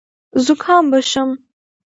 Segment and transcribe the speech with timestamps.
[0.45, 1.29] زکام به شم.